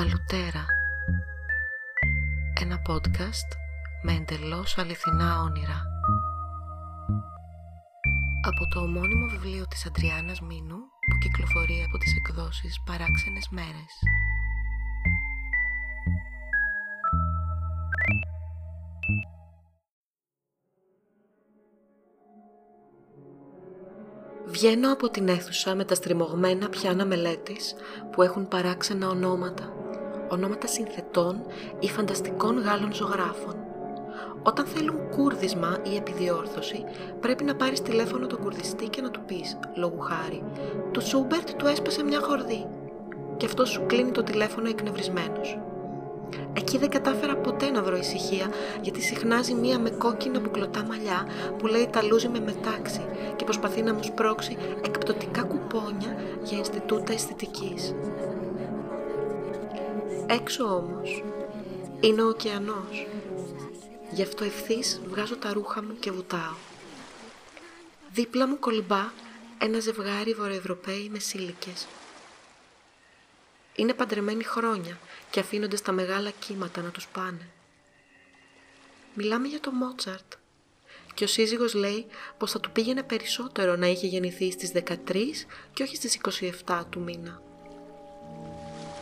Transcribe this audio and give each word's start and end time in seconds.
Αλουτέρα. 0.00 0.66
Ένα 2.60 2.82
podcast 2.88 3.48
με 4.02 4.12
εντελώς 4.12 4.78
αληθινά 4.78 5.40
όνειρα. 5.42 5.82
Από 8.42 8.66
το 8.68 8.80
ομώνυμο 8.80 9.26
βιβλίο 9.26 9.66
της 9.66 9.86
Αντριάννας 9.86 10.40
Μίνου 10.40 10.76
που 11.10 11.18
κυκλοφορεί 11.20 11.84
από 11.86 11.98
τις 11.98 12.14
εκδόσεις 12.16 12.82
Παράξενες 12.86 13.48
Μέρες 13.50 13.94
Βγαίνω 24.46 24.92
από 24.92 25.10
την 25.10 25.28
αίθουσα 25.28 25.74
με 25.74 25.84
τα 25.84 25.94
στριμωγμένα 25.94 26.68
πιάνα 26.68 27.04
μελέτης 27.04 27.74
που 28.10 28.22
έχουν 28.22 28.48
παράξενα 28.48 29.08
ονόματα, 29.08 29.72
ονόματα 30.30 30.66
συνθετών 30.66 31.42
ή 31.78 31.88
φανταστικών 31.88 32.60
Γάλλων 32.60 32.94
ζωγράφων. 32.94 33.54
Όταν 34.42 34.66
θέλουν 34.66 35.08
κούρδισμα 35.10 35.78
ή 35.82 35.96
επιδιόρθωση, 35.96 36.84
πρέπει 37.20 37.44
να 37.44 37.54
πάρεις 37.54 37.82
τηλέφωνο 37.82 38.26
τον 38.26 38.38
κουρδιστή 38.38 38.88
και 38.88 39.00
να 39.00 39.10
του 39.10 39.20
πεις, 39.26 39.58
λόγου 39.74 40.00
χάρη, 40.00 40.42
«Του 40.92 41.02
Σούμπερτ 41.02 41.50
του 41.50 41.66
έσπασε 41.66 42.02
μια 42.02 42.20
χορδή» 42.20 42.66
και 43.36 43.46
αυτό 43.46 43.64
σου 43.64 43.86
κλείνει 43.86 44.10
το 44.10 44.22
τηλέφωνο 44.22 44.68
εκνευρισμένος. 44.68 45.58
Εκεί 46.52 46.78
δεν 46.78 46.88
κατάφερα 46.88 47.36
ποτέ 47.36 47.70
να 47.70 47.82
βρω 47.82 47.96
ησυχία, 47.96 48.46
γιατί 48.82 49.00
συχνάζει 49.00 49.54
μία 49.54 49.78
με 49.78 49.90
κόκκινα 49.90 50.40
μπουκλωτά 50.40 50.84
μαλλιά 50.88 51.26
που 51.58 51.66
λέει 51.66 51.88
τα 51.92 52.02
λούζει 52.02 52.28
με 52.28 52.40
μετάξι 52.40 53.04
και 53.36 53.44
προσπαθεί 53.44 53.82
να 53.82 53.94
μου 53.94 54.02
σπρώξει 54.02 54.56
εκπτωτικά 54.84 55.42
κουπόνια 55.42 56.16
για 56.42 56.58
Ινστιτούτα 56.58 57.12
Αισθητικής. 57.12 57.94
Έξω 60.32 60.64
όμως 60.64 61.24
είναι 62.00 62.22
ο 62.22 62.28
ωκεανός. 62.28 63.06
Γι' 64.10 64.22
αυτό 64.22 64.44
ευθύς 64.44 65.00
βγάζω 65.04 65.36
τα 65.36 65.52
ρούχα 65.52 65.82
μου 65.82 65.96
και 66.00 66.10
βουτάω. 66.10 66.54
Δίπλα 68.12 68.46
μου 68.46 68.58
κολυμπά 68.58 69.12
ένα 69.58 69.80
ζευγάρι 69.80 70.34
βορειοευρωπαίοι 70.34 71.08
με 71.08 71.18
σύλλικες. 71.18 71.86
Είναι 73.74 73.94
παντρεμένοι 73.94 74.42
χρόνια 74.44 74.98
και 75.30 75.40
αφήνονται 75.40 75.76
στα 75.76 75.92
μεγάλα 75.92 76.30
κύματα 76.30 76.82
να 76.82 76.90
τους 76.90 77.08
πάνε. 77.08 77.48
Μιλάμε 79.14 79.48
για 79.48 79.60
το 79.60 79.70
Μότσαρτ 79.70 80.32
και 81.14 81.24
ο 81.24 81.26
σύζυγος 81.26 81.74
λέει 81.74 82.06
πως 82.38 82.50
θα 82.50 82.60
του 82.60 82.70
πήγαινε 82.70 83.02
περισσότερο 83.02 83.76
να 83.76 83.86
είχε 83.86 84.06
γεννηθεί 84.06 84.50
στις 84.50 84.72
13 84.74 85.46
και 85.72 85.82
όχι 85.82 85.96
στις 85.96 86.20
27 86.66 86.82
του 86.90 87.00
μήνα. 87.00 87.42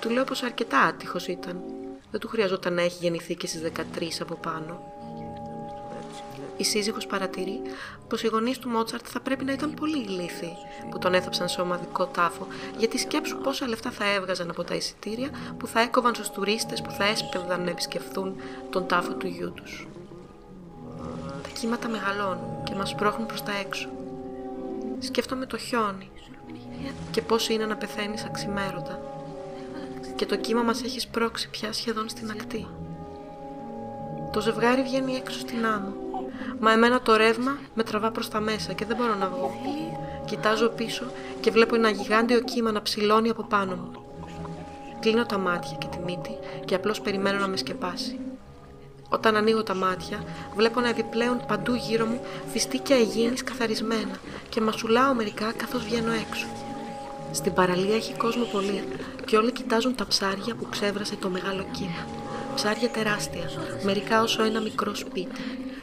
Του 0.00 0.10
λέω 0.10 0.24
πως 0.24 0.42
αρκετά 0.42 0.80
άτυχος 0.80 1.26
ήταν. 1.26 1.60
Δεν 2.10 2.20
του 2.20 2.28
χρειαζόταν 2.28 2.74
να 2.74 2.82
έχει 2.82 2.98
γεννηθεί 3.00 3.34
και 3.34 3.46
στις 3.46 3.60
13 3.60 4.20
από 4.20 4.34
πάνω. 4.34 4.96
Η 6.56 6.64
σύζυγος 6.64 7.06
παρατηρεί 7.06 7.60
πως 8.08 8.22
οι 8.22 8.26
γονείς 8.26 8.58
του 8.58 8.68
Μότσαρτ 8.68 9.04
θα 9.08 9.20
πρέπει 9.20 9.44
να 9.44 9.52
ήταν 9.52 9.74
πολύ 9.74 9.98
ηλίθιοι 9.98 10.56
που 10.90 10.98
τον 10.98 11.14
έθαψαν 11.14 11.48
σε 11.48 11.60
ομαδικό 11.60 12.06
τάφο 12.06 12.46
γιατί 12.78 12.98
σκέψου 12.98 13.38
πόσα 13.38 13.68
λεφτά 13.68 13.90
θα 13.90 14.04
έβγαζαν 14.12 14.50
από 14.50 14.64
τα 14.64 14.74
εισιτήρια 14.74 15.30
που 15.56 15.66
θα 15.66 15.80
έκοβαν 15.80 16.14
στους 16.14 16.30
τουρίστες 16.30 16.82
που 16.82 16.90
θα 16.90 17.04
έσπευδαν 17.04 17.64
να 17.64 17.70
επισκεφθούν 17.70 18.36
τον 18.70 18.86
τάφο 18.86 19.12
του 19.12 19.26
γιού 19.26 19.52
τους. 19.52 19.88
Τα 21.42 21.48
κύματα 21.60 21.88
μεγαλώνουν 21.88 22.62
και 22.64 22.74
μας 22.74 22.88
σπρώχνουν 22.88 23.26
προς 23.26 23.42
τα 23.42 23.52
έξω. 23.66 23.88
Σκέφτομαι 24.98 25.46
το 25.46 25.56
χιόνι 25.56 26.10
και 27.10 27.22
πώς 27.22 27.48
είναι 27.48 27.66
να 27.66 27.76
πεθαίνεις 27.76 28.24
αξιμέρωτα 28.24 29.07
και 30.18 30.26
το 30.26 30.36
κύμα 30.36 30.62
μας 30.62 30.82
έχει 30.82 31.00
σπρώξει 31.00 31.48
πια 31.48 31.72
σχεδόν 31.72 32.08
στην 32.08 32.30
ακτή. 32.30 32.66
Το 34.32 34.40
ζευγάρι 34.40 34.82
βγαίνει 34.82 35.14
έξω 35.14 35.38
στην 35.38 35.66
άμμο 35.66 35.94
Μα 36.60 36.72
εμένα 36.72 37.00
το 37.00 37.16
ρεύμα 37.16 37.58
με 37.74 37.82
τραβά 37.82 38.10
προς 38.10 38.28
τα 38.28 38.40
μέσα 38.40 38.72
και 38.72 38.84
δεν 38.84 38.96
μπορώ 38.96 39.14
να 39.14 39.28
βγω. 39.28 39.50
Κοιτάζω 40.24 40.68
πίσω 40.68 41.04
και 41.40 41.50
βλέπω 41.50 41.74
ένα 41.74 41.90
γιγάντιο 41.90 42.40
κύμα 42.40 42.72
να 42.72 42.82
ψηλώνει 42.82 43.28
από 43.28 43.42
πάνω 43.42 43.76
μου. 43.76 43.90
Κλείνω 45.00 45.26
τα 45.26 45.38
μάτια 45.38 45.76
και 45.80 45.86
τη 45.86 45.98
μύτη 45.98 46.38
και 46.64 46.74
απλώς 46.74 47.00
περιμένω 47.00 47.38
να 47.38 47.48
με 47.48 47.56
σκεπάσει. 47.56 48.18
Όταν 49.08 49.36
ανοίγω 49.36 49.62
τα 49.62 49.74
μάτια, 49.74 50.24
βλέπω 50.56 50.80
να 50.80 50.88
επιπλέον 50.88 51.40
παντού 51.46 51.74
γύρω 51.74 52.06
μου 52.06 52.20
φυστίκια 52.52 52.98
υγιεινής 52.98 53.44
καθαρισμένα 53.44 54.16
και 54.48 54.60
μασουλάω 54.60 55.14
μερικά 55.14 55.52
καθώς 55.52 55.84
βγαίνω 55.84 56.12
έξω. 56.12 56.46
Στην 57.32 57.52
παραλία 57.52 57.94
έχει 57.94 58.12
κόσμο 58.14 58.44
πολύ 58.44 58.84
και 59.24 59.36
όλοι 59.36 59.52
κοιτάζουν 59.52 59.94
τα 59.94 60.06
ψάρια 60.06 60.54
που 60.54 60.66
ξέβρασε 60.70 61.16
το 61.16 61.28
μεγάλο 61.28 61.66
κύμα. 61.70 62.06
Ψάρια 62.54 62.88
τεράστια, 62.88 63.50
μερικά 63.82 64.22
όσο 64.22 64.42
ένα 64.42 64.60
μικρό 64.60 64.94
σπίτι 64.94 65.40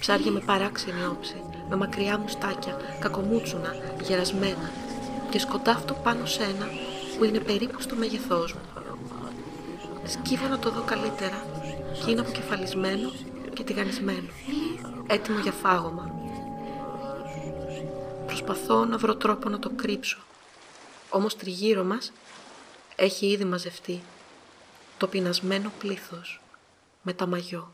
ψάρια 0.00 0.30
με 0.30 0.40
παράξενη 0.40 1.04
όψη, 1.10 1.42
με 1.68 1.76
μακριά 1.76 2.18
μουστάκια, 2.18 2.76
κακομούτσουνα, 2.98 3.76
γερασμένα 4.02 4.70
και 5.30 5.38
σκοντάφτω 5.38 5.94
πάνω 5.94 6.26
σε 6.26 6.42
ένα 6.42 6.68
που 7.18 7.24
είναι 7.24 7.38
περίπου 7.38 7.80
στο 7.80 7.94
μέγεθός 7.94 8.52
μου. 8.52 8.60
Σκύβω 10.04 10.46
να 10.46 10.58
το 10.58 10.70
δω 10.70 10.82
καλύτερα 10.86 11.46
και 12.04 12.10
είναι 12.10 12.20
αποκεφαλισμένο 12.20 13.10
και 13.52 13.62
τηγανισμένο, 13.62 14.28
έτοιμο 15.06 15.38
για 15.38 15.52
φάγωμα. 15.52 16.10
Προσπαθώ 18.26 18.84
να 18.84 18.96
βρω 18.96 19.14
τρόπο 19.16 19.48
να 19.48 19.58
το 19.58 19.70
κρύψω, 19.76 20.18
όμως 21.10 21.36
τριγύρω 21.36 21.84
μας 21.84 22.12
έχει 22.96 23.26
ήδη 23.26 23.44
μαζευτεί 23.44 24.02
το 24.98 25.06
πεινασμένο 25.06 25.72
πλήθος 25.78 26.40
με 27.02 27.12
τα 27.12 27.26
μαγιό. 27.26 27.72